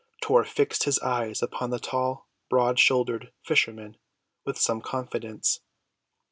Tor 0.19 0.43
fixed 0.43 0.85
his 0.85 0.97
eyes 1.01 1.43
upon 1.43 1.69
the 1.69 1.77
tall, 1.77 2.27
broad‐shouldered 2.51 3.29
fisherman 3.43 3.97
with 4.43 4.57
some 4.57 4.81
confidence. 4.81 5.59